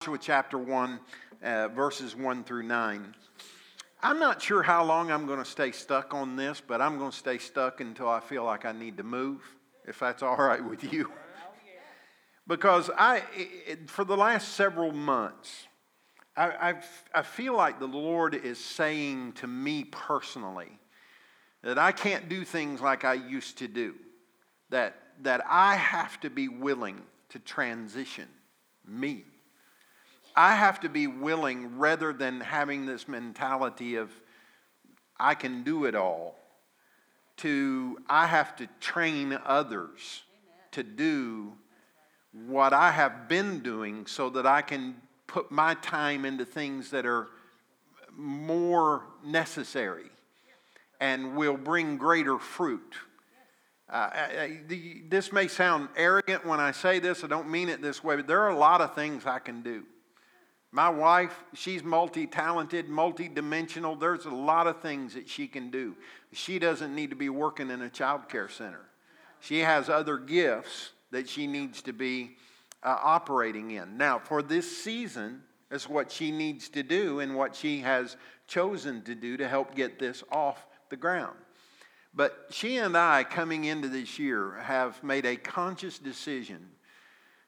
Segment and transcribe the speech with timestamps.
[0.00, 1.00] Joshua chapter 1,
[1.42, 3.14] uh, verses 1 through 9.
[4.02, 7.10] I'm not sure how long I'm going to stay stuck on this, but I'm going
[7.10, 9.42] to stay stuck until I feel like I need to move,
[9.86, 11.12] if that's all right with you.
[12.46, 15.66] Because I, it, for the last several months,
[16.34, 20.78] I, I've, I feel like the Lord is saying to me personally
[21.62, 23.96] that I can't do things like I used to do,
[24.70, 28.28] that, that I have to be willing to transition
[28.88, 29.24] me.
[30.36, 34.10] I have to be willing rather than having this mentality of
[35.18, 36.36] I can do it all
[37.38, 40.22] to I have to train others
[40.72, 41.52] to do
[42.32, 44.96] what I have been doing so that I can
[45.26, 47.28] put my time into things that are
[48.16, 50.10] more necessary
[51.00, 52.94] and will bring greater fruit.
[53.88, 57.82] Uh, I, the, this may sound arrogant when I say this, I don't mean it
[57.82, 59.84] this way, but there are a lot of things I can do.
[60.72, 63.96] My wife, she's multi talented, multi dimensional.
[63.96, 65.96] There's a lot of things that she can do.
[66.32, 68.86] She doesn't need to be working in a child care center.
[69.40, 72.36] She has other gifts that she needs to be
[72.84, 73.96] uh, operating in.
[73.96, 79.02] Now, for this season, is what she needs to do and what she has chosen
[79.02, 81.36] to do to help get this off the ground.
[82.12, 86.66] But she and I, coming into this year, have made a conscious decision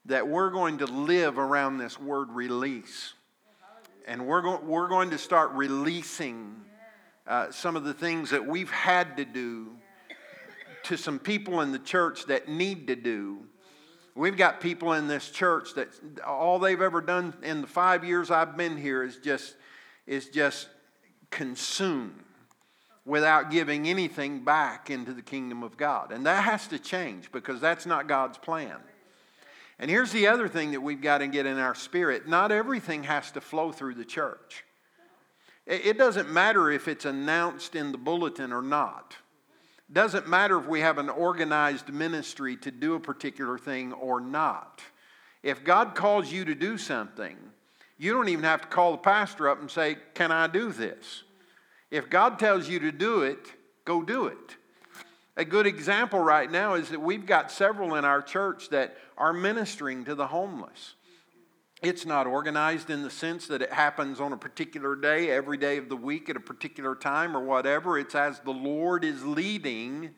[0.07, 3.15] that we're going to live around this word release.
[4.07, 6.57] And we're, go- we're going to start releasing
[7.27, 9.69] uh, some of the things that we've had to do
[10.85, 13.39] to some people in the church that need to do.
[14.17, 15.89] We've got people in this church that
[16.27, 19.55] all they've ever done in the five years I've been here is just,
[20.07, 20.69] is just
[21.31, 22.25] consume
[23.05, 26.13] without giving anything back into the kingdom of God.
[26.13, 28.77] And that has to change because that's not God's plan.
[29.79, 33.05] And here's the other thing that we've got to get in our spirit not everything
[33.05, 34.65] has to flow through the church.
[35.67, 39.17] It doesn't matter if it's announced in the bulletin or not.
[39.89, 44.21] It doesn't matter if we have an organized ministry to do a particular thing or
[44.21, 44.81] not.
[45.43, 47.37] If God calls you to do something,
[47.97, 51.23] you don't even have to call the pastor up and say, Can I do this?
[51.91, 53.53] If God tells you to do it,
[53.85, 54.57] go do it.
[55.37, 59.33] A good example right now is that we've got several in our church that are
[59.33, 60.95] ministering to the homeless.
[61.81, 65.79] It's not organized in the sense that it happens on a particular day, every day
[65.79, 67.99] of the week at a particular time or whatever.
[67.99, 70.11] It's as the Lord is leading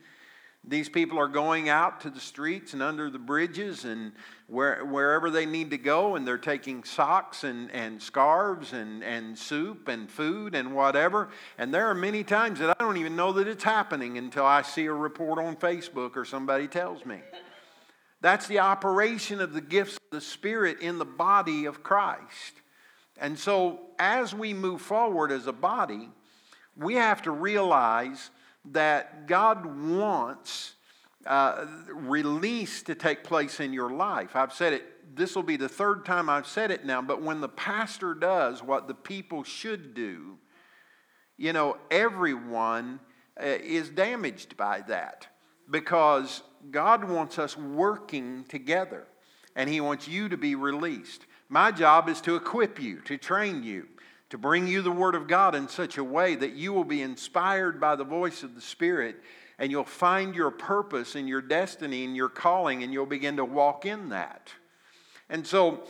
[0.66, 4.12] these people are going out to the streets and under the bridges and
[4.46, 9.38] where, wherever they need to go, and they're taking socks and, and scarves and, and
[9.38, 11.28] soup and food and whatever.
[11.58, 14.62] And there are many times that I don't even know that it's happening until I
[14.62, 17.20] see a report on Facebook or somebody tells me.
[18.24, 22.54] That's the operation of the gifts of the Spirit in the body of Christ.
[23.20, 26.08] And so, as we move forward as a body,
[26.74, 28.30] we have to realize
[28.72, 30.72] that God wants
[31.26, 34.34] uh, release to take place in your life.
[34.34, 37.42] I've said it, this will be the third time I've said it now, but when
[37.42, 40.38] the pastor does what the people should do,
[41.36, 43.00] you know, everyone
[43.38, 45.26] uh, is damaged by that
[45.70, 49.06] because God wants us working together
[49.56, 51.26] and He wants you to be released.
[51.48, 53.86] My job is to equip you, to train you
[54.34, 57.02] to bring you the Word of God in such a way that you will be
[57.02, 59.14] inspired by the voice of the Spirit
[59.60, 63.44] and you'll find your purpose and your destiny and your calling and you'll begin to
[63.44, 64.50] walk in that.
[65.28, 65.84] And so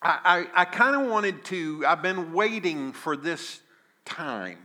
[0.00, 3.60] I, I, I kind of wanted to, I've been waiting for this
[4.04, 4.58] time.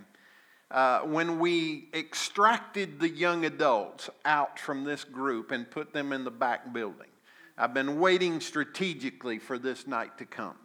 [0.72, 6.24] Uh, when we extracted the young adults out from this group and put them in
[6.24, 7.10] the back building.
[7.58, 10.56] I've been waiting strategically for this night to come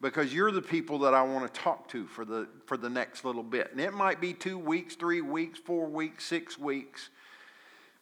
[0.00, 3.26] because you're the people that I want to talk to for the, for the next
[3.26, 3.70] little bit.
[3.72, 7.10] And it might be two weeks, three weeks, four weeks, six weeks.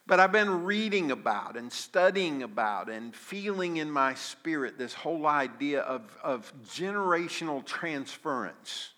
[0.07, 5.27] But I've been reading about and studying about and feeling in my spirit this whole
[5.27, 8.91] idea of, of generational transference.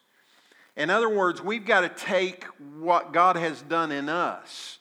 [0.76, 2.44] In other words, we've got to take
[2.78, 4.78] what God has done in us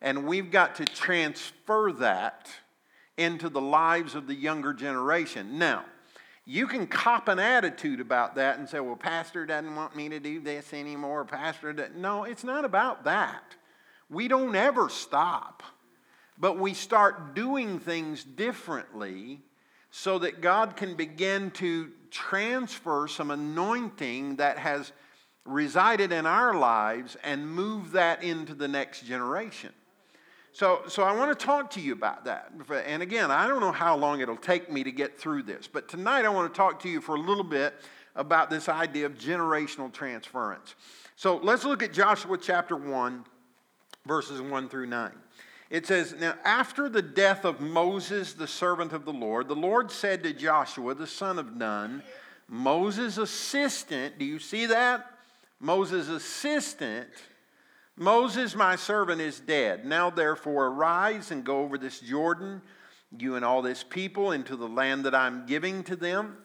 [0.00, 2.48] and we've got to transfer that
[3.16, 5.58] into the lives of the younger generation.
[5.58, 5.84] Now,
[6.44, 10.20] you can cop an attitude about that and say, well, Pastor doesn't want me to
[10.20, 11.24] do this anymore.
[11.24, 11.98] Pastor doesn't.
[11.98, 13.42] No, it's not about that.
[14.08, 15.62] We don't ever stop,
[16.38, 19.40] but we start doing things differently
[19.90, 24.92] so that God can begin to transfer some anointing that has
[25.48, 29.72] resided in our lives and move that into the next generation.
[30.52, 32.52] So, so I want to talk to you about that.
[32.86, 35.88] And again, I don't know how long it'll take me to get through this, but
[35.88, 37.74] tonight I want to talk to you for a little bit
[38.16, 40.74] about this idea of generational transference.
[41.16, 43.24] So let's look at Joshua chapter 1,
[44.06, 45.12] verses 1 through 9.
[45.70, 49.90] It says, Now after the death of Moses, the servant of the Lord, the Lord
[49.90, 52.02] said to Joshua, the son of Nun,
[52.48, 55.17] Moses' assistant, do you see that?
[55.60, 57.08] Moses' assistant,
[57.96, 59.84] Moses, my servant, is dead.
[59.84, 62.62] Now therefore arise and go over this Jordan,
[63.18, 66.36] you and all this people, into the land that I'm giving to them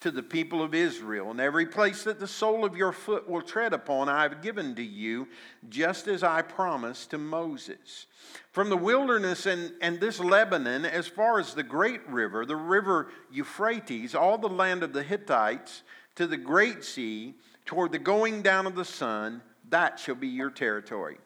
[0.00, 1.30] to the people of Israel.
[1.30, 4.74] And every place that the sole of your foot will tread upon, I have given
[4.74, 5.28] to you,
[5.68, 8.06] just as I promised to Moses.
[8.50, 13.08] From the wilderness and, and this Lebanon, as far as the great river, the river
[13.30, 15.82] Euphrates, all the land of the Hittites,
[16.16, 20.50] to the great sea, toward the going down of the sun, that shall be your
[20.50, 21.18] territory.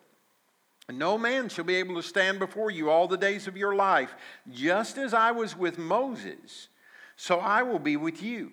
[0.88, 3.74] And no man shall be able to stand before you all the days of your
[3.74, 4.14] life.
[4.52, 6.68] Just as I was with Moses,
[7.16, 8.52] so I will be with you.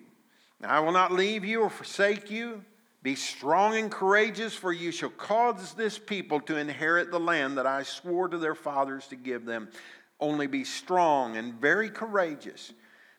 [0.62, 2.64] I will not leave you or forsake you.
[3.02, 7.66] Be strong and courageous, for you shall cause this people to inherit the land that
[7.66, 9.68] I swore to their fathers to give them.
[10.18, 12.72] Only be strong and very courageous,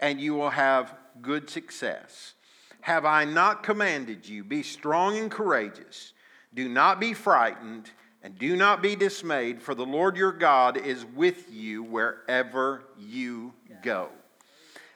[0.00, 2.34] and you will have good success.
[2.80, 4.44] Have I not commanded you?
[4.44, 6.12] Be strong and courageous.
[6.54, 7.90] Do not be frightened,
[8.22, 13.52] and do not be dismayed, for the Lord your God is with you wherever you
[13.82, 14.08] go.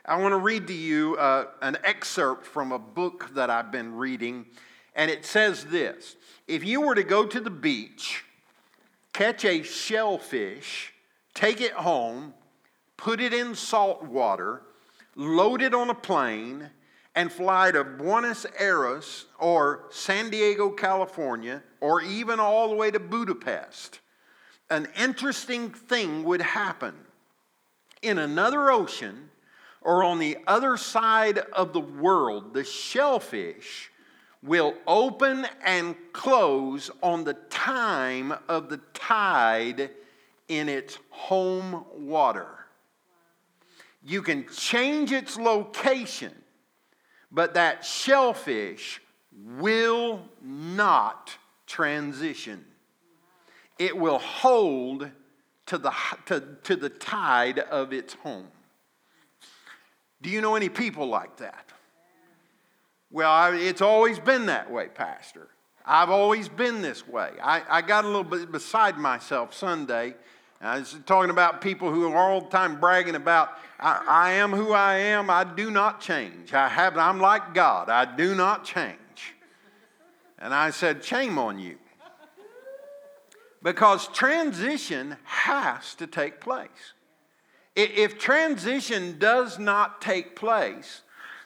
[0.04, 3.94] I want to read to you uh, an excerpt from a book that I've been
[3.94, 4.46] reading,
[4.96, 6.16] and it says this
[6.48, 8.24] If you were to go to the beach,
[9.12, 10.92] catch a shellfish,
[11.34, 12.34] take it home,
[12.96, 14.62] put it in salt water,
[15.16, 16.70] load it on a plane,
[17.14, 22.98] and fly to Buenos Aires or San Diego, California, or even all the way to
[22.98, 24.00] Budapest,
[24.70, 26.94] an interesting thing would happen.
[28.00, 29.28] In another ocean,
[29.82, 33.90] or on the other side of the world, the shellfish
[34.42, 39.90] will open and close on the time of the tide
[40.48, 42.61] in its home water.
[44.04, 46.32] You can change its location,
[47.30, 49.00] but that shellfish
[49.58, 52.64] will not transition.
[53.78, 55.10] It will hold
[55.66, 55.92] to the,
[56.26, 58.48] to, to the tide of its home.
[60.20, 61.72] Do you know any people like that?
[63.10, 65.48] Well, I, it's always been that way, Pastor.
[65.84, 67.30] I've always been this way.
[67.42, 70.14] I, I got a little bit beside myself Sunday.
[70.60, 74.52] I was talking about people who are all the time bragging about, I, I am
[74.52, 75.28] who I am.
[75.28, 76.54] I do not change.
[76.54, 77.88] I have, I'm like God.
[77.88, 78.96] I do not change.
[80.38, 81.76] And I said, shame on you.
[83.62, 86.68] Because transition has to take place.
[87.74, 91.02] If transition does not take place,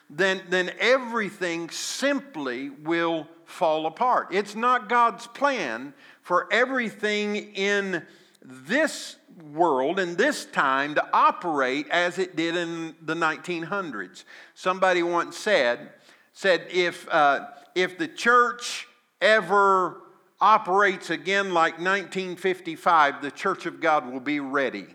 [0.09, 4.27] then, then everything simply will fall apart.
[4.31, 8.05] It's not God's plan for everything in
[8.41, 9.15] this
[9.53, 14.23] world, in this time, to operate as it did in the 1900s.
[14.55, 15.91] Somebody once said,
[16.33, 18.87] said if, uh, if the church
[19.21, 20.01] ever
[20.39, 24.87] operates again like 1955, the church of God will be ready.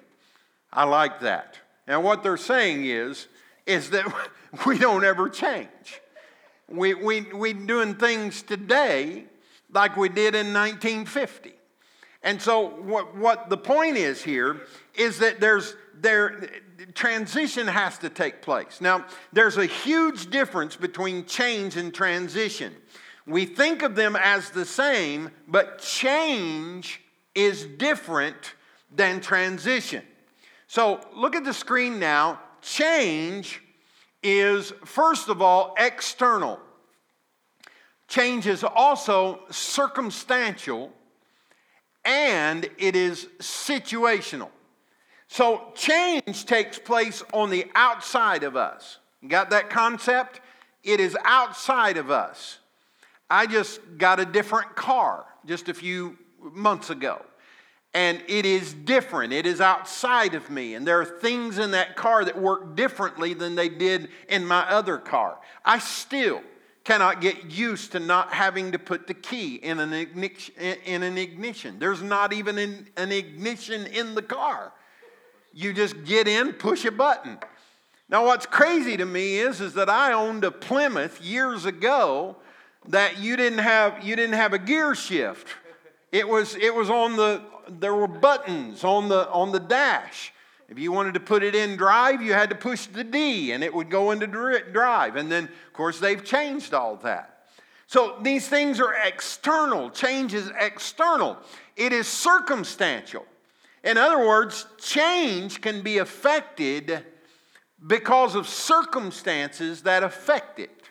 [0.73, 1.59] I like that.
[1.87, 3.29] And what they're saying is,
[3.67, 4.07] is that
[4.67, 6.01] we don't ever change.
[6.69, 9.25] We, we, we doing things today
[9.73, 11.53] like we did in 1950.
[12.23, 14.61] And so what, what the point is here
[14.95, 16.49] is that there's there
[16.95, 18.81] transition has to take place.
[18.81, 22.75] Now, there's a huge difference between change and transition.
[23.27, 27.01] We think of them as the same, but change
[27.35, 28.55] is different
[28.95, 30.03] than transition.
[30.67, 32.41] So look at the screen now.
[32.61, 33.63] Change
[34.23, 36.59] is, first of all, external.
[38.09, 40.93] Change is also circumstantial
[42.05, 44.51] and it is situational.
[45.29, 48.99] So change takes place on the outside of us.
[49.27, 50.41] Got that concept?
[50.83, 52.59] It is outside of us.
[53.31, 57.25] I just got a different car just a few months ago.
[57.95, 59.33] and it is different.
[59.33, 60.75] It is outside of me.
[60.75, 64.69] And there are things in that car that work differently than they did in my
[64.69, 65.39] other car.
[65.65, 66.43] I still
[66.85, 70.55] cannot get used to not having to put the key in an ignition.
[70.85, 71.79] In an ignition.
[71.79, 74.73] There's not even an, ignition in the car.
[75.53, 77.39] You just get in, push a button.
[78.09, 82.37] Now, what's crazy to me is, is that I owned a Plymouth years ago
[82.89, 85.49] that you didn't have, you didn't have a gear shift.
[86.11, 90.33] It was, it was on the, there were buttons on the, on the dash.
[90.73, 93.63] If you wanted to put it in drive, you had to push the D and
[93.63, 95.17] it would go into drive.
[95.17, 97.45] And then, of course, they've changed all that.
[97.87, 99.91] So these things are external.
[99.91, 101.37] Change is external,
[101.77, 103.27] it is circumstantial.
[103.85, 107.05] In other words, change can be affected
[107.87, 110.82] because of circumstances that affect it.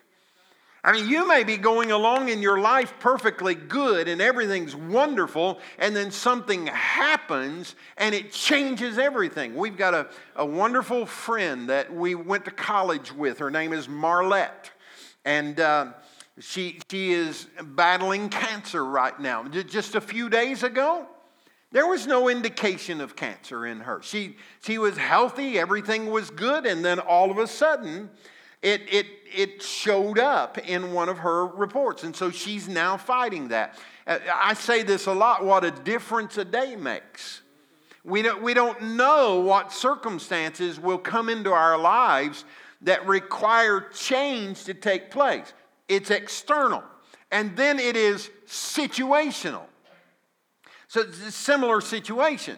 [0.84, 5.60] I mean, you may be going along in your life perfectly good and everything's wonderful,
[5.78, 9.56] and then something happens and it changes everything.
[9.56, 13.38] We've got a, a wonderful friend that we went to college with.
[13.38, 14.72] Her name is Marlette.
[15.24, 15.94] And uh,
[16.40, 19.48] she, she is battling cancer right now.
[19.48, 21.06] Just a few days ago,
[21.72, 24.02] there was no indication of cancer in her.
[24.02, 28.10] She, she was healthy, everything was good, and then all of a sudden,
[28.62, 32.04] it, it, it showed up in one of her reports.
[32.04, 33.78] And so she's now fighting that.
[34.06, 37.42] Uh, I say this a lot what a difference a day makes.
[38.04, 42.46] We don't, we don't know what circumstances will come into our lives
[42.82, 45.54] that require change to take place.
[45.88, 46.84] It's external.
[47.32, 49.64] And then it is situational.
[50.88, 52.58] So it's a similar situation.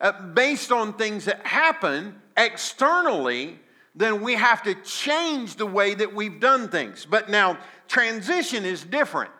[0.00, 3.58] Uh, based on things that happen externally,
[3.94, 7.06] then we have to change the way that we've done things.
[7.06, 9.30] But now, transition is different.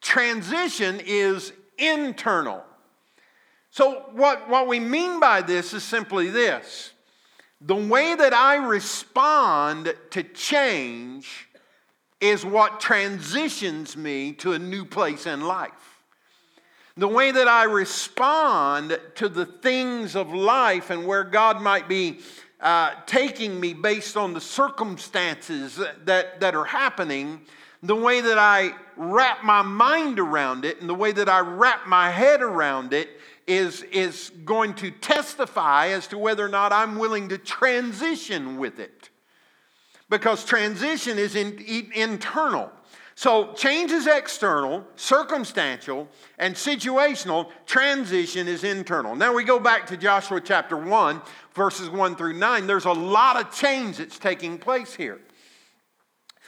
[0.00, 2.64] Transition is internal.
[3.70, 6.92] So, what, what we mean by this is simply this
[7.60, 11.48] the way that I respond to change
[12.20, 16.02] is what transitions me to a new place in life.
[16.96, 22.20] The way that I respond to the things of life and where God might be
[22.60, 27.40] uh, taking me based on the circumstances that, that are happening,
[27.82, 31.86] the way that I wrap my mind around it and the way that I wrap
[31.86, 33.08] my head around it
[33.46, 38.78] is, is going to testify as to whether or not I'm willing to transition with
[38.78, 39.08] it.
[40.10, 42.70] Because transition is in, in, internal.
[43.14, 47.50] So change is external, circumstantial, and situational.
[47.66, 49.14] Transition is internal.
[49.14, 51.20] Now we go back to Joshua chapter 1,
[51.54, 52.66] verses 1 through 9.
[52.66, 55.20] There's a lot of change that's taking place here.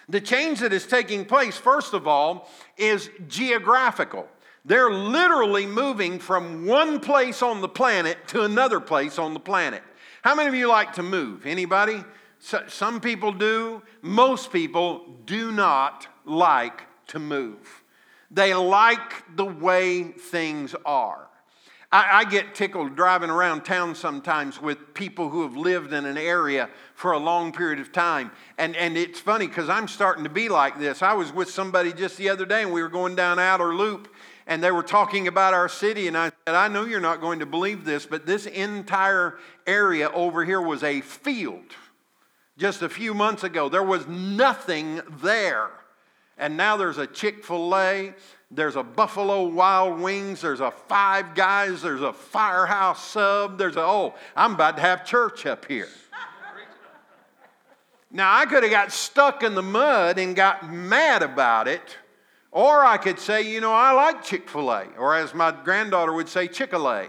[0.09, 4.29] The change that is taking place, first of all, is geographical.
[4.65, 9.83] They're literally moving from one place on the planet to another place on the planet.
[10.23, 11.47] How many of you like to move?
[11.47, 12.05] Anybody?
[12.67, 13.83] Some people do.
[14.03, 17.83] Most people do not like to move.
[18.31, 21.29] They like the way things are.
[21.93, 26.17] I, I, get tickled driving around town sometimes with people who have lived in an
[26.17, 28.31] area for a long period of time.
[28.57, 31.03] And, and it's funny because I'm starting to be like this.
[31.03, 34.09] I was with somebody just the other day and we were going down Outer Loop
[34.47, 36.09] and they were talking about our city.
[36.09, 40.11] And I said, I know you're not going to believe this, but this entire area
[40.11, 41.77] over here was a field
[42.63, 43.69] just a few months ago.
[43.69, 45.69] There was nothing there.
[46.39, 48.15] And now there's a Chick fil A,
[48.53, 53.81] there's a Buffalo Wild Wings, there's a Five Guys, there's a Firehouse Sub, there's a,
[53.81, 55.89] oh, I'm about to have church up here.
[58.13, 61.97] Now, I could have got stuck in the mud and got mad about it,
[62.53, 66.13] or I could say, you know, I like Chick fil A, or as my granddaughter
[66.13, 67.09] would say, Chick fil A.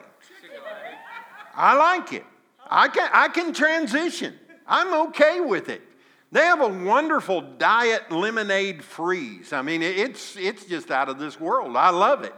[1.55, 2.25] I like it.
[2.67, 4.39] I can, I can transition.
[4.67, 5.81] I'm okay with it.
[6.31, 9.53] They have a wonderful diet lemonade freeze.
[9.53, 11.77] I mean, it's, it's just out of this world.
[11.77, 12.33] I love it.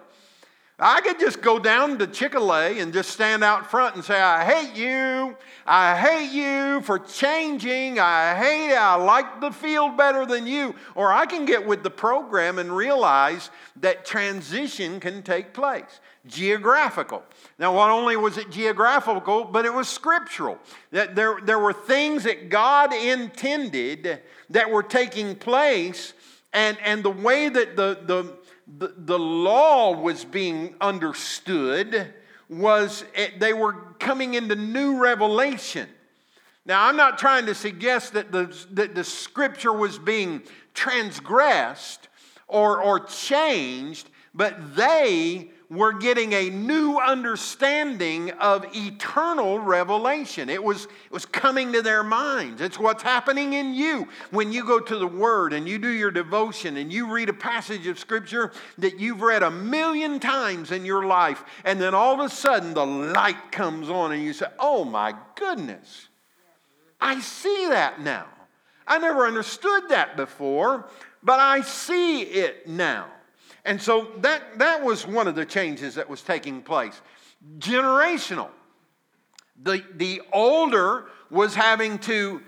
[0.77, 4.03] I could just go down to Chick fil A and just stand out front and
[4.03, 5.38] say, I hate you.
[5.65, 7.98] I hate you for changing.
[7.98, 8.77] I hate it.
[8.77, 10.75] I like the field better than you.
[10.94, 16.01] Or I can get with the program and realize that transition can take place.
[16.27, 17.24] Geographical.
[17.60, 20.58] Now, not only was it geographical, but it was scriptural.
[20.91, 26.13] That there, there were things that God intended that were taking place,
[26.51, 28.34] and, and the way that the, the,
[28.77, 32.13] the, the law was being understood
[32.50, 35.88] was it, they were coming into new revelation.
[36.65, 40.41] Now, I'm not trying to suggest that the, that the scripture was being
[40.74, 42.08] transgressed
[42.48, 50.50] or, or changed, but they were getting a new understanding of eternal revelation.
[50.50, 52.62] It was, it was coming to their minds.
[52.62, 56.12] It's what's happening in you when you go to the Word and you do your
[56.12, 60.86] devotion and you read a passage of Scripture that you've read a million times in
[60.86, 64.48] your life, and then all of a sudden the light comes on and you say,
[64.60, 66.10] Oh my goodness,
[67.02, 68.28] I see that now.
[68.88, 70.88] I never understood that before,
[71.24, 73.08] but I see it now.
[73.66, 77.02] And so that, that was one of the changes that was taking place.
[77.58, 78.50] Generational.
[79.62, 82.42] The, the older was having to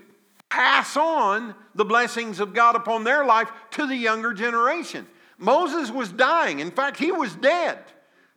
[0.49, 5.07] pass on the blessings of God upon their life to the younger generation.
[5.37, 6.59] Moses was dying.
[6.59, 7.79] In fact, he was dead.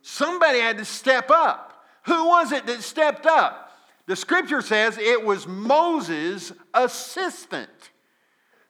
[0.01, 1.85] Somebody had to step up.
[2.05, 3.71] Who was it that stepped up?
[4.07, 7.90] The scripture says it was Moses' assistant.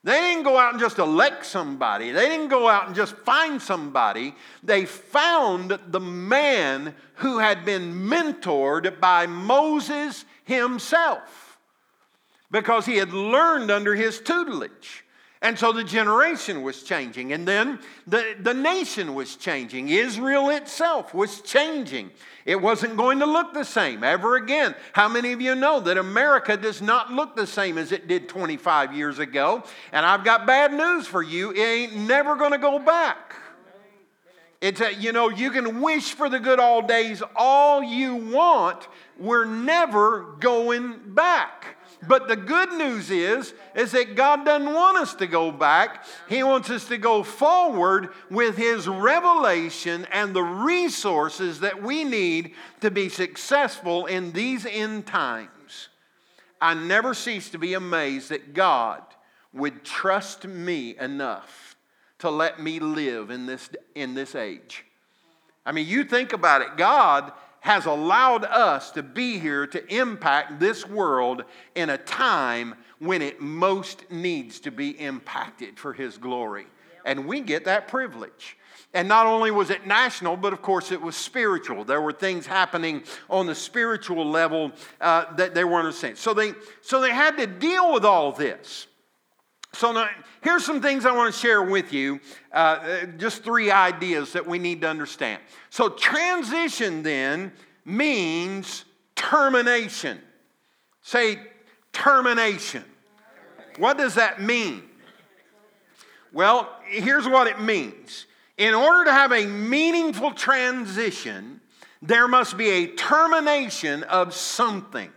[0.04, 2.12] They didn't go out and just elect somebody.
[2.12, 4.34] They didn't go out and just find somebody.
[4.64, 11.60] They found the man who had been mentored by Moses himself
[12.50, 15.06] because he had learned under his tutelage.
[15.44, 19.90] And so the generation was changing, and then the, the nation was changing.
[19.90, 22.12] Israel itself was changing.
[22.46, 24.76] It wasn't going to look the same ever again.
[24.94, 28.28] How many of you know that America does not look the same as it did
[28.28, 29.64] 25 years ago?
[29.92, 33.36] And I've got bad news for you it ain't never going to go back.
[34.62, 38.88] It's a, you know, you can wish for the good old days all you want.
[39.18, 41.78] We're never going back.
[42.08, 46.04] But the good news is, is that God doesn't want us to go back.
[46.28, 52.54] He wants us to go forward with His revelation and the resources that we need
[52.82, 55.90] to be successful in these end times.
[56.60, 59.04] I never cease to be amazed that God
[59.54, 61.76] would trust me enough
[62.20, 64.86] to let me live in this, in this age.
[65.66, 66.78] I mean, you think about it.
[66.78, 67.32] God
[67.62, 71.44] has allowed us to be here to impact this world
[71.76, 76.66] in a time when it most needs to be impacted for His glory.
[77.06, 78.58] And we get that privilege.
[78.94, 81.86] And not only was it national, but of course it was spiritual.
[81.86, 86.18] There were things happening on the spiritual level uh, that they weren't understanding.
[86.18, 88.88] So they, so they had to deal with all this.
[89.74, 90.10] So now,
[90.42, 92.20] here's some things I want to share with you.
[92.52, 95.42] Uh, just three ideas that we need to understand.
[95.70, 97.54] So transition then
[97.86, 100.20] means termination.
[101.02, 101.40] Say
[101.94, 102.84] termination.
[103.78, 104.84] What does that mean?
[106.34, 108.26] Well, here's what it means.
[108.58, 111.62] In order to have a meaningful transition,
[112.02, 115.10] there must be a termination of something.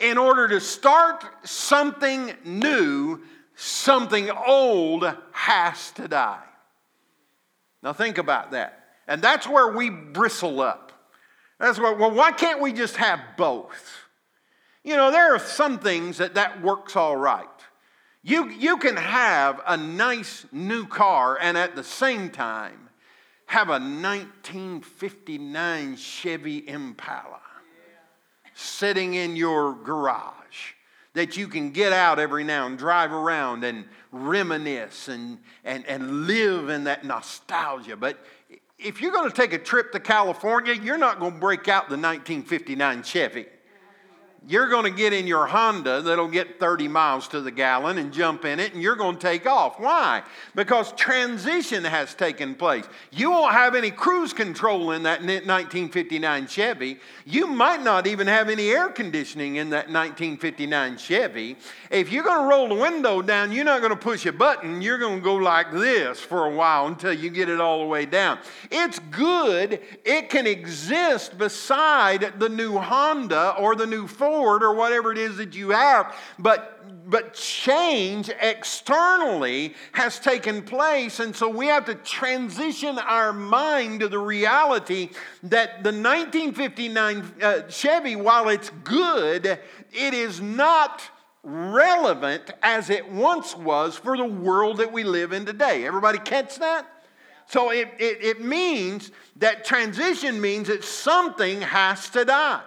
[0.00, 3.20] In order to start something new,
[3.54, 6.42] something old has to die.
[7.82, 8.78] Now, think about that.
[9.08, 10.92] And that's where we bristle up.
[11.58, 13.98] That's where, well, why can't we just have both?
[14.84, 17.46] You know, there are some things that that works all right.
[18.22, 22.88] You, you can have a nice new car and at the same time
[23.46, 27.40] have a 1959 Chevy Impala
[28.54, 30.41] sitting in your garage
[31.14, 36.26] that you can get out every now and drive around and reminisce and, and, and
[36.26, 37.96] live in that nostalgia.
[37.96, 38.18] But
[38.78, 41.88] if you're going to take a trip to California, you're not going to break out
[41.88, 43.46] the 1959 Chevy
[44.48, 48.12] you're going to get in your Honda that'll get 30 miles to the gallon and
[48.12, 49.78] jump in it, and you're going to take off.
[49.78, 50.22] Why?
[50.56, 52.84] Because transition has taken place.
[53.12, 56.98] You won't have any cruise control in that 1959 Chevy.
[57.24, 61.56] You might not even have any air conditioning in that 1959 Chevy.
[61.90, 64.82] If you're going to roll the window down, you're not going to push a button.
[64.82, 67.86] You're going to go like this for a while until you get it all the
[67.86, 68.40] way down.
[68.72, 75.12] It's good, it can exist beside the new Honda or the new Ford or whatever
[75.12, 81.66] it is that you have, but but change externally has taken place, and so we
[81.66, 85.10] have to transition our mind to the reality
[85.42, 91.02] that the 1959 uh, Chevy, while it's good, it is not
[91.42, 95.84] relevant as it once was for the world that we live in today.
[95.84, 96.86] Everybody catch that?
[97.46, 102.62] So it, it, it means that transition means that something has to die.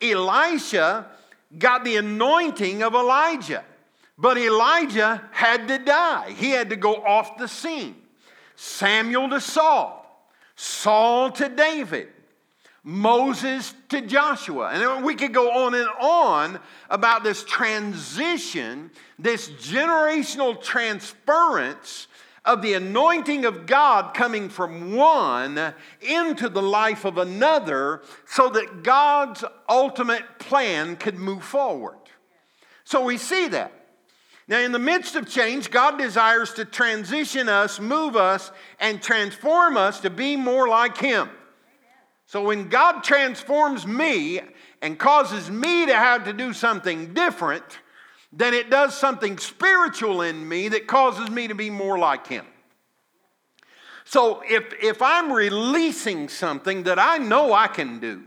[0.00, 1.06] Elisha
[1.58, 3.64] got the anointing of Elijah,
[4.16, 6.32] but Elijah had to die.
[6.36, 7.96] He had to go off the scene.
[8.56, 10.04] Samuel to Saul,
[10.56, 12.08] Saul to David,
[12.82, 14.70] Moses to Joshua.
[14.70, 16.58] And we could go on and on
[16.90, 22.07] about this transition, this generational transference
[22.48, 28.82] of the anointing of God coming from one into the life of another so that
[28.82, 31.98] God's ultimate plan could move forward.
[32.84, 33.70] So we see that.
[34.48, 39.76] Now, in the midst of change, God desires to transition us, move us, and transform
[39.76, 41.28] us to be more like Him.
[42.24, 44.40] So when God transforms me
[44.80, 47.78] and causes me to have to do something different,
[48.32, 52.46] then it does something spiritual in me that causes me to be more like Him.
[54.04, 58.22] So if, if I'm releasing something that I know I can do,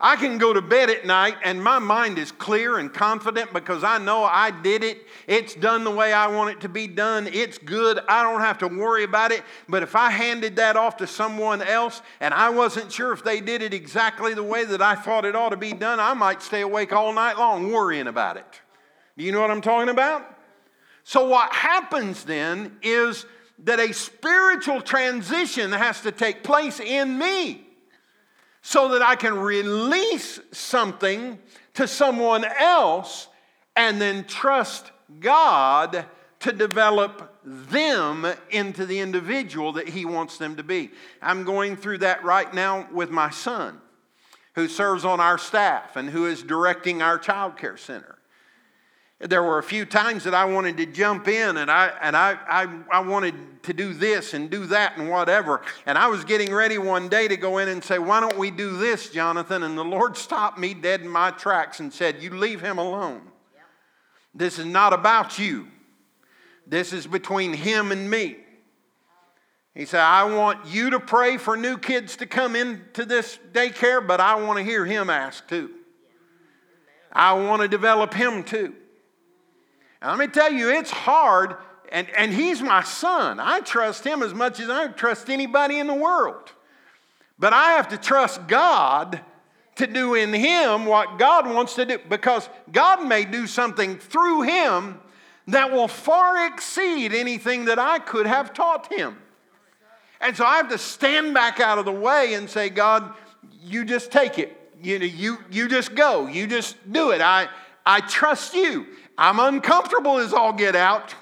[0.00, 3.82] I can go to bed at night and my mind is clear and confident because
[3.82, 4.98] I know I did it.
[5.26, 7.26] It's done the way I want it to be done.
[7.26, 7.98] It's good.
[8.08, 9.42] I don't have to worry about it.
[9.68, 13.40] But if I handed that off to someone else and I wasn't sure if they
[13.40, 16.42] did it exactly the way that I thought it ought to be done, I might
[16.42, 18.60] stay awake all night long worrying about it.
[19.18, 20.24] Do you know what I'm talking about?
[21.02, 23.26] So, what happens then is
[23.64, 27.66] that a spiritual transition has to take place in me
[28.62, 31.38] so that I can release something
[31.74, 33.26] to someone else
[33.74, 36.06] and then trust God
[36.40, 40.90] to develop them into the individual that He wants them to be.
[41.20, 43.80] I'm going through that right now with my son,
[44.54, 48.17] who serves on our staff and who is directing our child care center.
[49.20, 52.38] There were a few times that I wanted to jump in and I, and I,
[52.48, 55.62] I, I wanted to do this and do that and whatever.
[55.86, 58.52] And I was getting ready one day to go in and say, Why don't we
[58.52, 59.64] do this, Jonathan?
[59.64, 63.22] And the Lord stopped me dead in my tracks and said, You leave him alone.
[64.32, 65.66] This is not about you,
[66.64, 68.36] this is between him and me.
[69.74, 74.04] He said, I want you to pray for new kids to come into this daycare,
[74.04, 75.70] but I want to hear him ask too.
[77.12, 78.74] I want to develop him too.
[80.00, 81.56] And let me tell you, it's hard,
[81.90, 83.40] and, and he's my son.
[83.40, 86.52] I trust him as much as I trust anybody in the world.
[87.38, 89.20] But I have to trust God
[89.76, 94.42] to do in him what God wants to do because God may do something through
[94.42, 95.00] him
[95.48, 99.16] that will far exceed anything that I could have taught him.
[100.20, 103.14] And so I have to stand back out of the way and say, God,
[103.62, 104.54] you just take it.
[104.82, 106.26] You know, you, you just go.
[106.26, 107.20] You just do it.
[107.20, 107.48] I,
[107.86, 108.86] I trust you.
[109.18, 111.12] I'm uncomfortable as all get out.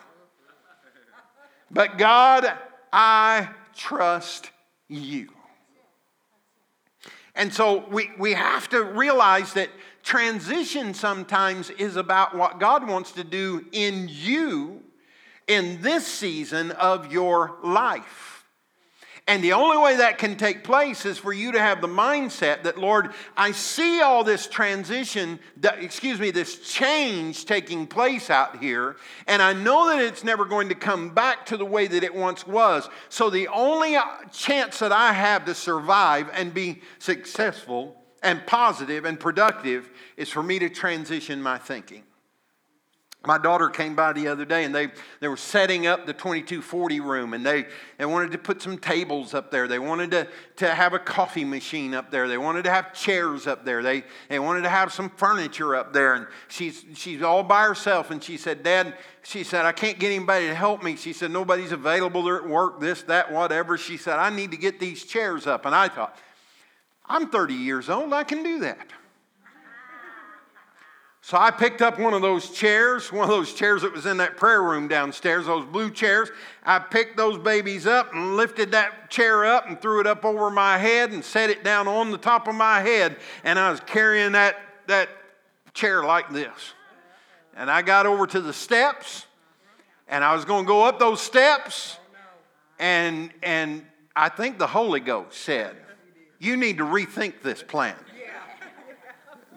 [1.71, 2.47] But God,
[2.93, 4.51] I trust
[4.87, 5.31] you.
[7.35, 9.71] And so we, we have to realize that
[10.03, 14.83] transition sometimes is about what God wants to do in you
[15.47, 18.26] in this season of your life.
[19.29, 22.63] And the only way that can take place is for you to have the mindset
[22.63, 28.97] that, Lord, I see all this transition, excuse me, this change taking place out here,
[29.27, 32.15] and I know that it's never going to come back to the way that it
[32.15, 32.89] once was.
[33.09, 39.05] So the only uh, chance that I have to survive and be successful and positive
[39.05, 42.05] and productive is for me to transition my thinking.
[43.27, 44.89] My daughter came by the other day and they,
[45.21, 47.67] they were setting up the 2240 room and they,
[47.99, 49.67] they wanted to put some tables up there.
[49.67, 52.29] They wanted to, to have a coffee machine up there.
[52.29, 53.83] They wanted to have chairs up there.
[53.83, 56.15] They, they wanted to have some furniture up there.
[56.15, 60.13] And she's, she's all by herself and she said, Dad, she said, I can't get
[60.13, 60.97] anybody to help me.
[60.97, 62.23] She said, nobody's available.
[62.23, 63.77] They're at work, this, that, whatever.
[63.77, 65.67] She said, I need to get these chairs up.
[65.67, 66.17] And I thought,
[67.07, 68.13] I'm 30 years old.
[68.13, 68.89] I can do that.
[71.27, 74.19] So I picked up one of those chairs, one of those chairs that was in
[74.19, 76.31] that prayer room downstairs, those blue chairs.
[76.63, 80.51] I picked those babies up and lifted that chair up and threw it up over
[80.51, 83.17] my head and set it down on the top of my head.
[83.43, 84.55] And I was carrying that,
[84.87, 85.09] that
[85.75, 86.75] chair like this.
[87.57, 89.27] And I got over to the steps
[90.07, 91.99] and I was going to go up those steps.
[92.79, 93.85] And, and
[94.15, 95.75] I think the Holy Ghost said,
[96.39, 97.97] You need to rethink this plan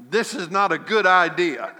[0.09, 1.73] this is not a good idea.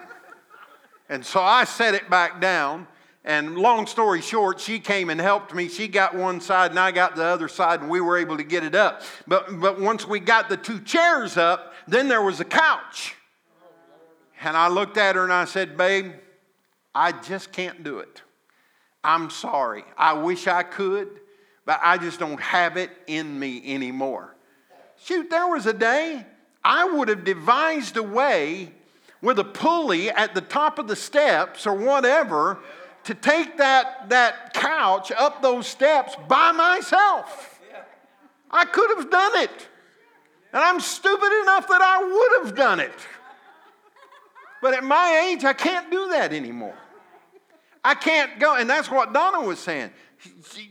[1.10, 2.88] And so I set it back down.
[3.26, 5.68] And long story short, she came and helped me.
[5.68, 8.44] She got one side and I got the other side, and we were able to
[8.44, 9.02] get it up.
[9.28, 13.16] But, but once we got the two chairs up, then there was a couch.
[14.42, 16.14] And I looked at her and I said, Babe,
[16.96, 18.22] I just can't do it.
[19.04, 19.84] I'm sorry.
[19.98, 21.20] I wish I could,
[21.66, 24.36] but I just don't have it in me anymore.
[25.04, 26.26] Shoot, there was a day
[26.64, 28.72] I would have devised a way
[29.22, 32.60] with a pulley at the top of the steps or whatever
[33.06, 37.60] to take that, that couch up those steps by myself.
[38.52, 39.68] I could have done it.
[40.52, 42.94] And I'm stupid enough that I would have done it.
[44.62, 46.76] But at my age, I can't do that anymore.
[47.84, 48.56] I can't go.
[48.56, 49.92] And that's what Donna was saying.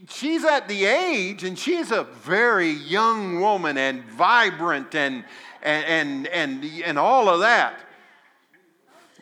[0.09, 5.25] she's at the age, and she's a very young woman and vibrant and,
[5.63, 7.81] and, and, and, and all of that.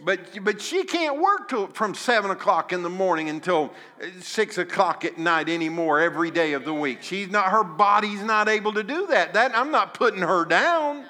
[0.04, 3.72] But, but she can't work till, from 7 o'clock in the morning until
[4.02, 6.98] uh, 6 o'clock at night anymore every day of the week.
[7.02, 9.32] She's not, her body's not able to do that.
[9.34, 11.06] that I'm not putting her down.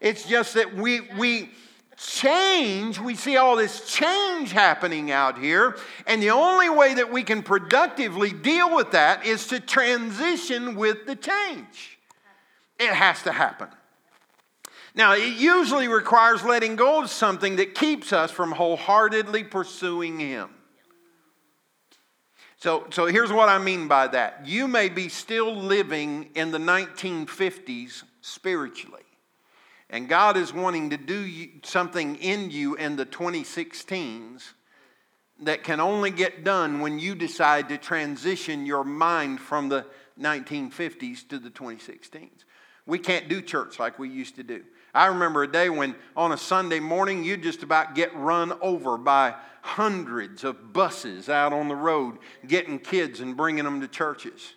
[0.00, 1.50] It's just that we, we,
[1.96, 7.22] change, we see all this change happening out here, and the only way that we
[7.22, 11.98] can productively deal with that is to transition with the change.
[12.78, 13.68] It has to happen.
[14.96, 20.48] Now, it usually requires letting go of something that keeps us from wholeheartedly pursuing Him.
[22.56, 24.46] So, so here's what I mean by that.
[24.46, 29.02] You may be still living in the 1950s spiritually.
[29.90, 34.54] And God is wanting to do something in you in the 2016s
[35.42, 39.84] that can only get done when you decide to transition your mind from the
[40.18, 42.44] 1950s to the 2016s.
[42.86, 44.64] We can't do church like we used to do.
[44.96, 48.96] I remember a day when on a Sunday morning you'd just about get run over
[48.96, 54.54] by hundreds of buses out on the road getting kids and bringing them to churches.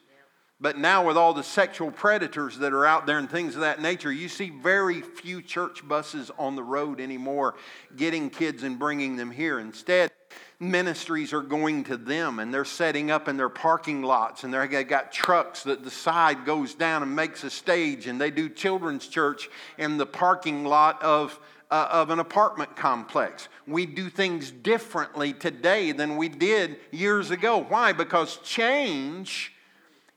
[0.62, 3.82] But now, with all the sexual predators that are out there and things of that
[3.82, 7.56] nature, you see very few church buses on the road anymore
[7.96, 9.60] getting kids and bringing them here.
[9.60, 10.12] Instead,
[10.60, 14.88] ministries are going to them and they're setting up in their parking lots and they've
[14.88, 19.08] got trucks that the side goes down and makes a stage and they do children's
[19.08, 21.40] church in the parking lot of
[21.72, 23.48] uh, of an apartment complex.
[23.68, 27.64] We do things differently today than we did years ago.
[27.68, 27.94] Why?
[27.94, 29.54] Because change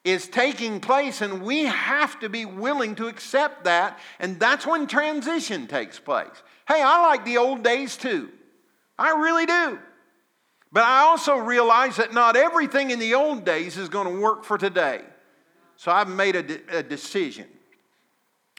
[0.04, 4.86] is taking place, and we have to be willing to accept that, and that's when
[4.86, 6.42] transition takes place.
[6.66, 8.30] Hey, I like the old days too.
[8.98, 9.78] I really do.
[10.72, 14.44] But I also realize that not everything in the old days is going to work
[14.44, 15.02] for today.
[15.76, 17.46] So I've made a, de- a decision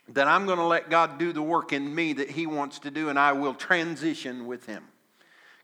[0.09, 2.91] that I'm going to let God do the work in me that He wants to
[2.91, 4.83] do, and I will transition with Him.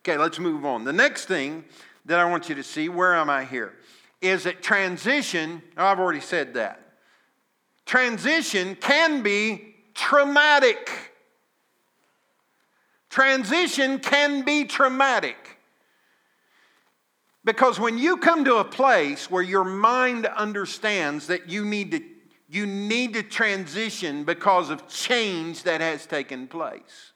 [0.02, 0.86] Okay, let's move on.
[0.86, 1.66] The next thing
[2.06, 3.76] that I want you to see, where am I here?
[4.22, 6.82] is that transition, oh, I've already said that.
[7.86, 10.90] Transition can be traumatic.
[13.10, 15.59] Transition can be traumatic.
[17.50, 22.04] Because when you come to a place where your mind understands that you need to,
[22.48, 27.12] you need to transition because of change that has taken place.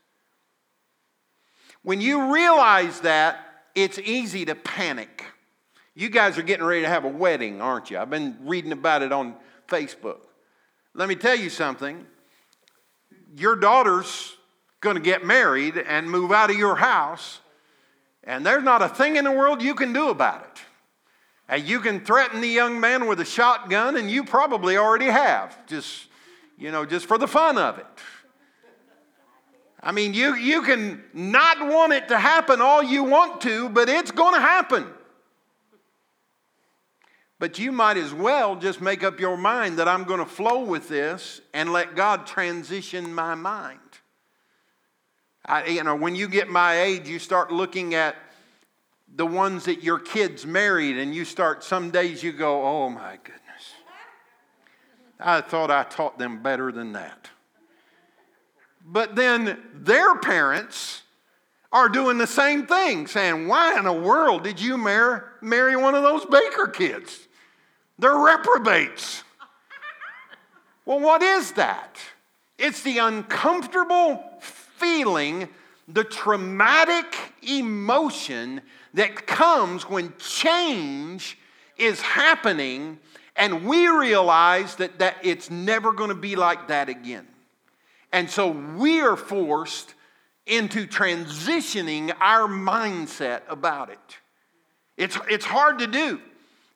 [1.83, 5.23] When you realize that, it's easy to panic.
[5.93, 7.99] You guys are getting ready to have a wedding, aren't you?
[7.99, 9.35] I've been reading about it on
[9.67, 10.21] Facebook.
[10.95, 12.07] Let me tell you something.
[13.35, 14.35] Your daughter's
[14.81, 17.39] going to get married and move out of your house,
[18.23, 20.61] and there's not a thing in the world you can do about it.
[21.49, 25.65] And you can threaten the young man with a shotgun, and you probably already have,
[25.67, 26.07] just,
[26.57, 27.85] you know, just for the fun of it.
[29.81, 33.89] I mean, you, you can not want it to happen all you want to, but
[33.89, 34.87] it's going to happen.
[37.37, 40.63] But you might as well just make up your mind that I'm going to flow
[40.63, 43.79] with this and let God transition my mind.
[45.45, 48.15] I, you know, when you get my age, you start looking at
[49.15, 53.17] the ones that your kids married, and you start, some days you go, oh my
[53.23, 53.41] goodness.
[55.19, 57.29] I thought I taught them better than that.
[58.85, 61.03] But then their parents
[61.71, 65.95] are doing the same thing, saying, Why in the world did you marry, marry one
[65.95, 67.27] of those Baker kids?
[67.99, 69.23] They're reprobates.
[70.85, 71.97] Well, what is that?
[72.57, 74.23] It's the uncomfortable
[74.83, 75.47] feeling,
[75.87, 78.61] the traumatic emotion
[78.93, 81.37] that comes when change
[81.77, 82.99] is happening
[83.35, 87.25] and we realize that, that it's never going to be like that again.
[88.11, 89.95] And so we are forced
[90.45, 94.17] into transitioning our mindset about it.
[94.97, 96.19] It's, it's hard to do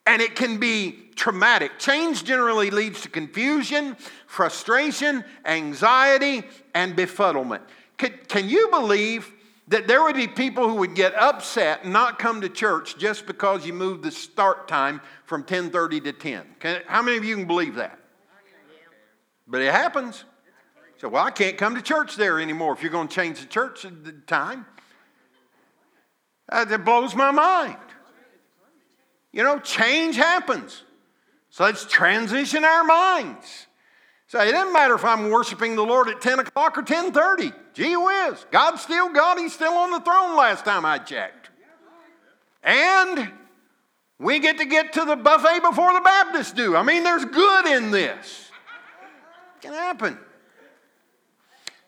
[0.08, 1.78] and it can be traumatic.
[1.78, 6.44] Change generally leads to confusion, frustration, anxiety,
[6.74, 7.62] and befuddlement.
[7.98, 9.32] Can, can you believe
[9.68, 13.26] that there would be people who would get upset and not come to church just
[13.26, 16.46] because you moved the start time from 10:30 to 10?
[16.60, 18.00] Can, how many of you can believe that?
[19.48, 20.24] But it happens.
[20.98, 23.46] So, well, I can't come to church there anymore if you're going to change the
[23.46, 23.86] church
[24.26, 24.66] time.
[26.50, 27.78] That blows my mind.
[29.32, 30.84] You know, change happens.
[31.50, 33.67] So let's transition our minds.
[34.28, 37.54] So it doesn't matter if I'm worshiping the Lord at 10 o'clock or 10:30.
[37.74, 39.38] Gee whiz, God's still God.
[39.38, 41.50] He's still on the throne last time I checked.
[42.64, 43.32] And
[44.20, 46.76] We get to get to the buffet before the Baptists do.
[46.76, 48.50] I mean, there's good in this.
[49.58, 50.18] It can happen.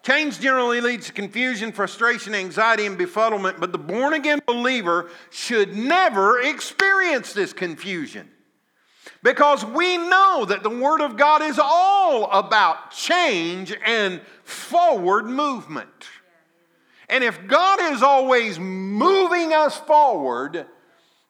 [0.04, 5.76] Change generally leads to confusion, frustration, anxiety, and befuddlement, but the born again believer should
[5.76, 8.30] never experience this confusion.
[9.22, 15.90] Because we know that the Word of God is all about change and forward movement.
[17.10, 20.68] And if God is always moving us forward,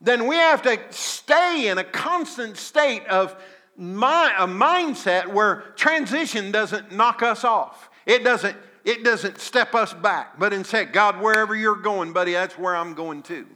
[0.02, 3.36] then we have to stay in a constant state of
[3.76, 7.90] my, a mindset where transition doesn't knock us off.
[8.06, 12.58] It doesn't, it doesn't step us back, but instead, God, wherever you're going, buddy, that's
[12.58, 13.48] where I'm going too.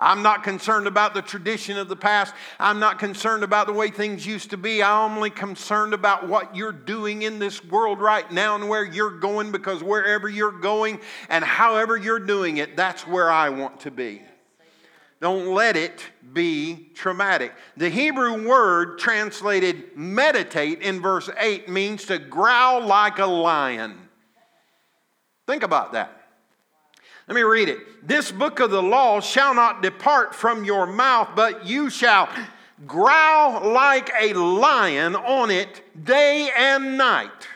[0.00, 2.34] I'm not concerned about the tradition of the past.
[2.58, 4.82] I'm not concerned about the way things used to be.
[4.82, 9.18] I'm only concerned about what you're doing in this world right now and where you're
[9.18, 13.90] going because wherever you're going and however you're doing it, that's where I want to
[13.90, 14.22] be.
[15.20, 17.52] Don't let it be traumatic.
[17.76, 24.08] The Hebrew word translated meditate in verse 8 means to growl like a lion.
[25.46, 26.19] Think about that.
[27.30, 28.08] Let me read it.
[28.08, 32.28] This book of the law shall not depart from your mouth, but you shall
[32.88, 37.46] growl like a lion on it day and night.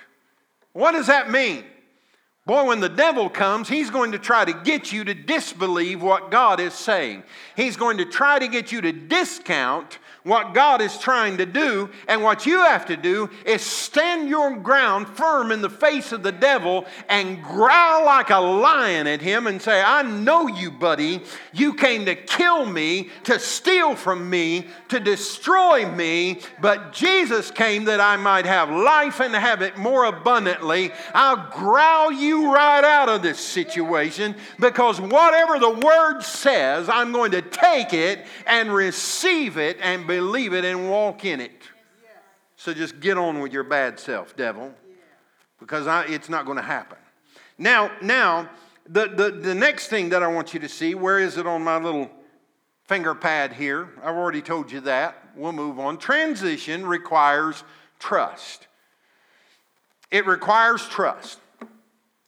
[0.75, 1.65] What does that mean?
[2.47, 6.31] Boy, when the devil comes, he's going to try to get you to disbelieve what
[6.31, 7.25] God is saying.
[7.57, 11.91] He's going to try to get you to discount what God is trying to do,
[12.09, 16.23] and what you have to do is stand your ground firm in the face of
[16.23, 21.23] the devil and growl like a lion at him and say, I know you, buddy.
[21.53, 27.85] You came to kill me, to steal from me, to destroy me, but Jesus came
[27.85, 30.91] that I might have life and have it more abundantly.
[31.13, 37.33] I'll growl you right out of this situation because whatever the word says, I'm going
[37.33, 41.63] to take it and receive it and believe it and walk in it.
[42.57, 44.73] So just get on with your bad self, devil,
[45.59, 46.99] because I, it's not going to happen.
[47.59, 48.49] Now, now
[48.89, 51.63] the, the, the next thing that I want you to see, where is it on
[51.63, 52.11] my little
[52.85, 53.89] finger pad here?
[54.03, 55.17] I've already told you that.
[55.37, 55.99] We'll move on.
[55.99, 57.65] Transition requires
[57.99, 58.69] trust.
[60.11, 61.41] It requires trust.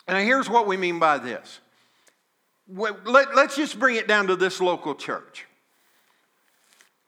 [0.09, 1.61] Now, here's what we mean by this.
[2.69, 5.47] Let, us just bring it down to this local church.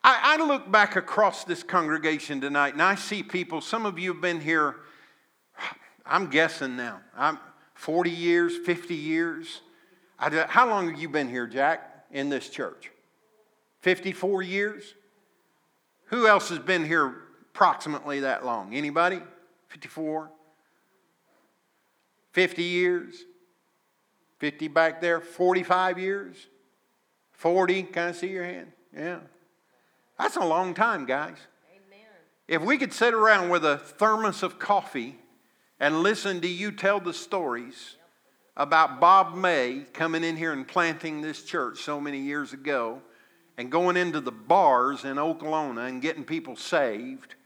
[0.03, 4.13] I, I look back across this congregation tonight and I see people, some of you
[4.13, 4.77] have been here,
[6.07, 7.39] I'm guessing now, I'm
[7.75, 9.61] 40 years, 50 years.
[10.19, 12.91] I, how long have you been here, Jack, in this church?
[13.81, 14.95] 54 years?
[16.07, 17.15] Who else has been here
[17.53, 18.75] approximately that long?
[18.75, 19.21] Anybody?
[19.69, 20.31] 54?
[22.33, 23.25] 50 years?
[24.39, 25.21] 50 back there?
[25.21, 26.37] 45 years?
[27.33, 27.83] 40?
[27.85, 28.73] Can I see your hand?
[28.97, 29.19] Yeah.
[30.19, 31.37] That's a long time, guys.
[31.71, 32.07] Amen.
[32.49, 35.17] If we could sit around with a thermos of coffee
[35.79, 37.97] and listen to you tell the stories
[38.57, 43.01] about Bob May coming in here and planting this church so many years ago
[43.57, 47.37] and going into the bars in Oklahoma and getting people saved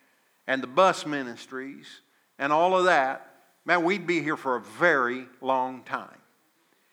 [0.47, 2.01] and the bus ministries
[2.39, 3.35] and all of that,
[3.67, 6.19] man, we'd be here for a very long time.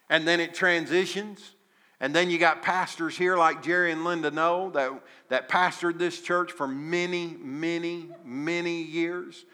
[0.09, 1.55] And then it transitions
[1.99, 4.91] and then you got pastors here like Jerry and Linda know that,
[5.27, 9.45] that pastored this church for many, many, many years.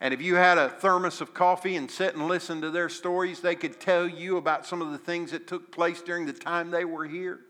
[0.00, 3.40] And if you had a thermos of coffee and sit and listen to their stories,
[3.40, 6.70] they could tell you about some of the things that took place during the time
[6.70, 7.40] they were here.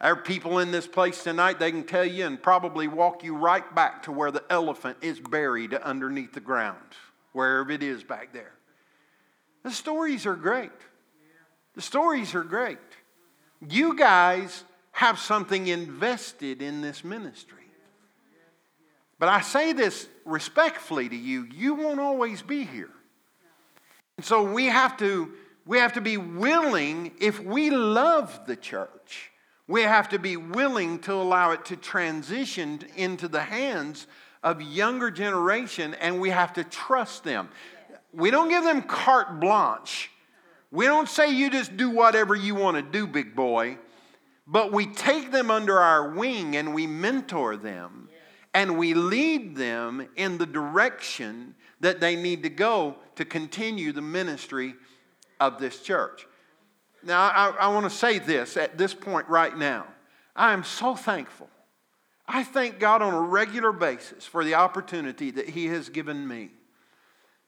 [0.00, 3.74] Our people in this place tonight, they can tell you and probably walk you right
[3.74, 6.78] back to where the elephant is buried underneath the ground,
[7.32, 8.52] wherever it is back there.
[9.62, 10.72] The stories are great.
[11.74, 12.78] The stories are great.
[13.68, 17.58] You guys have something invested in this ministry.
[19.18, 22.90] But I say this respectfully to you, you won't always be here.
[24.16, 25.32] And so we have to
[25.66, 29.30] we have to be willing if we love the church.
[29.68, 34.06] We have to be willing to allow it to transition into the hands
[34.42, 37.50] of younger generation and we have to trust them.
[38.12, 40.10] We don't give them carte blanche
[40.70, 43.78] we don't say you just do whatever you want to do, big boy,
[44.46, 48.08] but we take them under our wing and we mentor them
[48.54, 54.02] and we lead them in the direction that they need to go to continue the
[54.02, 54.74] ministry
[55.38, 56.26] of this church.
[57.02, 59.86] Now, I, I want to say this at this point right now.
[60.36, 61.48] I am so thankful.
[62.28, 66.50] I thank God on a regular basis for the opportunity that He has given me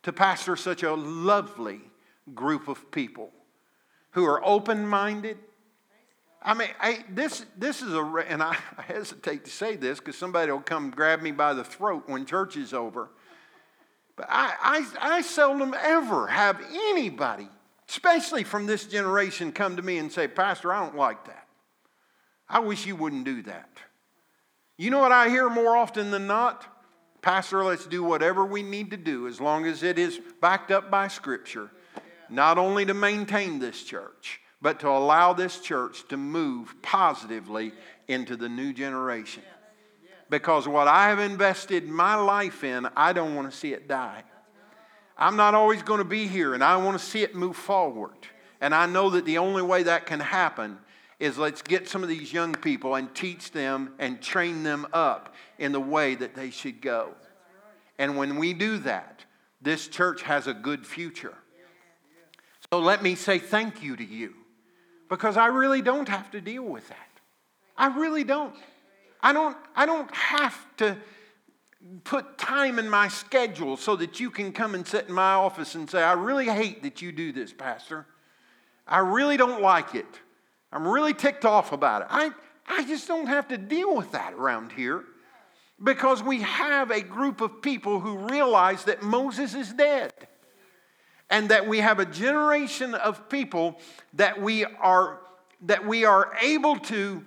[0.02, 1.80] to pastor such a lovely
[2.34, 3.30] group of people
[4.12, 5.38] who are open minded,
[6.44, 10.50] I mean, I, this, this is a, and I, hesitate to say this because somebody
[10.50, 13.10] will come grab me by the throat when church is over.
[14.16, 16.60] But I, I, I seldom ever have
[16.90, 17.48] anybody,
[17.88, 21.46] especially from this generation, come to me and say, Pastor, I don't like that.
[22.48, 23.70] I wish you wouldn't do that.
[24.76, 26.66] You know what I hear more often than not?
[27.22, 30.90] Pastor, let's do whatever we need to do as long as it is backed up
[30.90, 31.70] by Scripture,
[32.32, 37.72] not only to maintain this church, but to allow this church to move positively
[38.08, 39.42] into the new generation.
[40.30, 44.24] Because what I have invested my life in, I don't want to see it die.
[45.18, 48.16] I'm not always going to be here, and I want to see it move forward.
[48.60, 50.78] And I know that the only way that can happen
[51.20, 55.34] is let's get some of these young people and teach them and train them up
[55.58, 57.10] in the way that they should go.
[57.98, 59.24] And when we do that,
[59.60, 61.34] this church has a good future.
[62.72, 64.32] So let me say thank you to you
[65.10, 67.20] because I really don't have to deal with that.
[67.76, 68.54] I really don't.
[69.20, 70.96] I don't, I don't have to
[72.04, 75.74] put time in my schedule so that you can come and sit in my office
[75.74, 78.06] and say, I really hate that you do this, Pastor.
[78.88, 80.06] I really don't like it.
[80.72, 82.08] I'm really ticked off about it.
[82.08, 82.30] I,
[82.66, 85.04] I just don't have to deal with that around here
[85.84, 90.14] because we have a group of people who realize that Moses is dead
[91.32, 93.80] and that we have a generation of people
[94.12, 95.20] that we are
[95.62, 97.24] that we are able to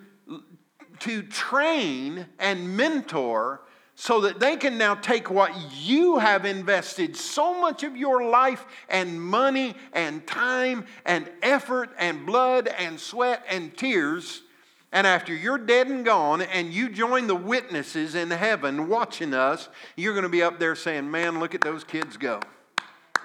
[1.00, 3.62] to train and mentor
[3.96, 8.66] so that they can now take what you have invested so much of your life
[8.90, 14.44] and money and time and effort and blood and sweat and tears
[14.92, 19.68] and after you're dead and gone and you join the witnesses in heaven watching us
[19.96, 22.40] you're going to be up there saying man look at those kids go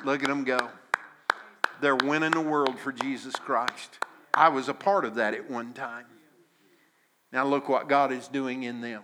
[0.04, 0.70] Look at them go.
[1.80, 3.98] They're winning the world for Jesus Christ.
[4.34, 6.06] I was a part of that at one time.
[7.32, 9.02] Now look what God is doing in them.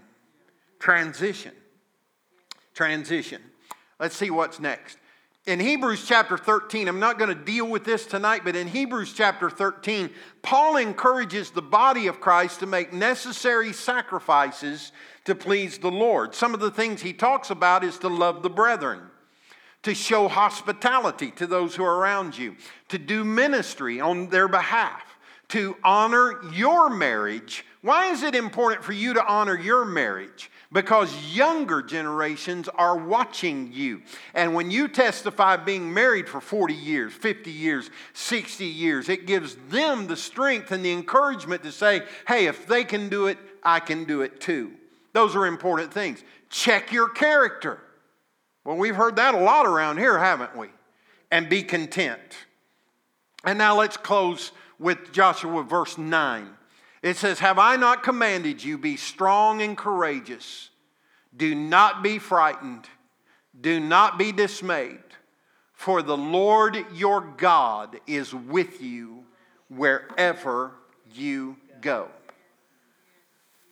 [0.78, 1.52] Transition.
[2.74, 3.42] Transition.
[3.98, 4.98] Let's see what's next.
[5.46, 9.12] In Hebrews chapter 13, I'm not going to deal with this tonight, but in Hebrews
[9.12, 10.10] chapter 13,
[10.42, 14.90] Paul encourages the body of Christ to make necessary sacrifices
[15.24, 16.34] to please the Lord.
[16.34, 19.02] Some of the things he talks about is to love the brethren
[19.86, 22.56] to show hospitality to those who are around you,
[22.88, 25.16] to do ministry on their behalf,
[25.46, 27.64] to honor your marriage.
[27.82, 30.50] Why is it important for you to honor your marriage?
[30.72, 34.02] Because younger generations are watching you.
[34.34, 39.54] And when you testify being married for 40 years, 50 years, 60 years, it gives
[39.68, 43.78] them the strength and the encouragement to say, hey, if they can do it, I
[43.78, 44.72] can do it too.
[45.12, 46.24] Those are important things.
[46.50, 47.78] Check your character.
[48.66, 50.66] Well, we've heard that a lot around here, haven't we?
[51.30, 52.20] And be content.
[53.44, 54.50] And now let's close
[54.80, 56.48] with Joshua verse 9.
[57.00, 60.70] It says, Have I not commanded you, be strong and courageous?
[61.36, 62.86] Do not be frightened,
[63.58, 64.98] do not be dismayed,
[65.72, 69.26] for the Lord your God is with you
[69.68, 70.72] wherever
[71.14, 72.08] you go.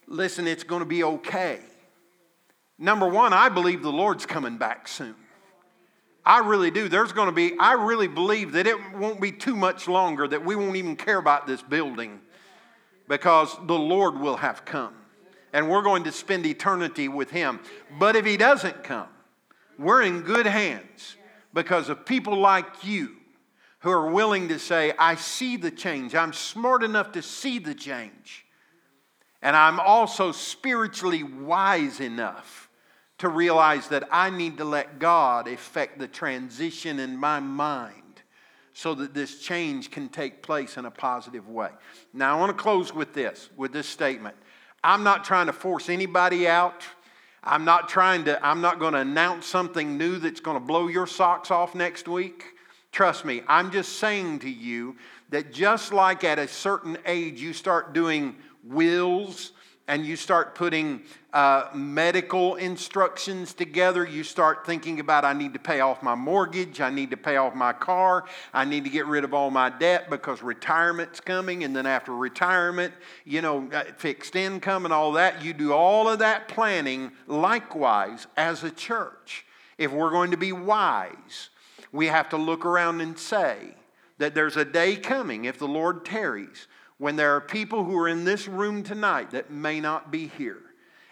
[0.06, 1.58] Listen, it's going to be okay.
[2.78, 5.14] Number one, I believe the Lord's coming back soon.
[6.26, 6.88] I really do.
[6.88, 10.44] There's going to be, I really believe that it won't be too much longer that
[10.44, 12.20] we won't even care about this building
[13.08, 14.94] because the Lord will have come
[15.52, 17.60] and we're going to spend eternity with Him.
[17.98, 19.08] But if He doesn't come,
[19.78, 21.16] we're in good hands
[21.52, 23.16] because of people like you
[23.80, 26.14] who are willing to say, I see the change.
[26.14, 28.46] I'm smart enough to see the change.
[29.42, 32.63] And I'm also spiritually wise enough
[33.18, 38.02] to realize that I need to let God effect the transition in my mind
[38.72, 41.70] so that this change can take place in a positive way.
[42.12, 44.36] Now, I want to close with this, with this statement.
[44.82, 46.82] I'm not trying to force anybody out.
[47.44, 50.88] I'm not trying to, I'm not going to announce something new that's going to blow
[50.88, 52.44] your socks off next week.
[52.90, 54.96] Trust me, I'm just saying to you
[55.30, 59.52] that just like at a certain age you start doing wills
[59.86, 64.06] and you start putting uh, medical instructions together.
[64.06, 67.36] You start thinking about, I need to pay off my mortgage, I need to pay
[67.36, 68.24] off my car,
[68.54, 71.64] I need to get rid of all my debt because retirement's coming.
[71.64, 75.44] And then after retirement, you know, uh, fixed income and all that.
[75.44, 79.44] You do all of that planning likewise as a church.
[79.76, 81.50] If we're going to be wise,
[81.92, 83.74] we have to look around and say
[84.18, 86.68] that there's a day coming, if the Lord tarries,
[86.98, 90.60] when there are people who are in this room tonight that may not be here.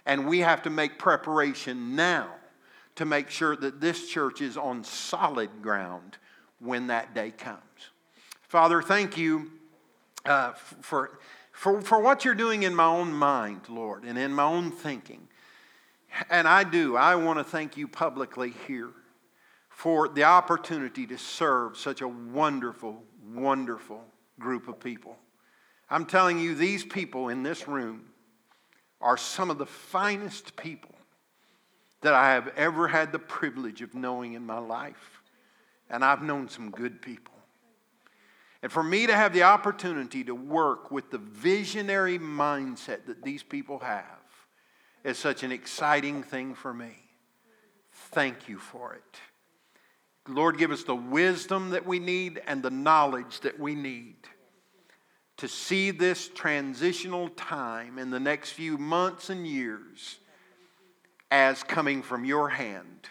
[0.06, 2.28] And we have to make preparation now
[2.96, 6.18] to make sure that this church is on solid ground
[6.58, 7.60] when that day comes.
[8.48, 9.50] Father, thank you
[10.24, 11.18] uh, for
[11.52, 15.28] for, for what you're doing in my own mind, Lord, and in my own thinking.
[16.28, 16.96] And I do.
[16.96, 18.90] I want to thank you publicly here
[19.68, 23.02] for the opportunity to serve such a wonderful,
[23.32, 24.04] wonderful
[24.40, 25.16] group of people.
[25.92, 28.06] I'm telling you, these people in this room
[29.02, 30.94] are some of the finest people
[32.00, 35.20] that I have ever had the privilege of knowing in my life.
[35.90, 37.34] And I've known some good people.
[38.62, 43.42] And for me to have the opportunity to work with the visionary mindset that these
[43.42, 44.06] people have
[45.04, 46.96] is such an exciting thing for me.
[48.12, 49.18] Thank you for it.
[50.26, 54.16] Lord, give us the wisdom that we need and the knowledge that we need
[55.42, 60.20] to see this transitional time in the next few months and years
[61.32, 63.08] as coming from your hand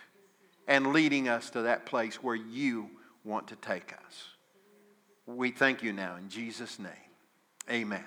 [0.66, 2.90] and leading us to that place where you
[3.26, 4.30] want to take us.
[5.26, 7.10] We thank you now in Jesus' name.
[7.70, 8.06] Amen.